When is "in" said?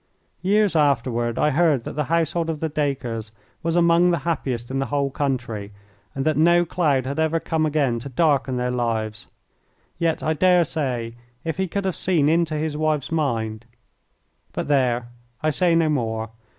4.71-4.79